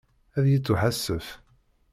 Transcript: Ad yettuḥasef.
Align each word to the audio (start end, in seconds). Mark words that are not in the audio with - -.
Ad 0.37 0.45
yettuḥasef. 0.49 1.27